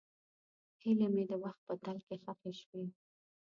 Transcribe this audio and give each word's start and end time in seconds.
هیلې 0.83 1.07
مې 1.13 1.23
د 1.29 1.31
وخت 1.43 1.61
په 1.67 1.73
تل 1.83 1.97
کې 2.07 2.15
ښخې 2.23 2.51
شوې. 2.61 2.85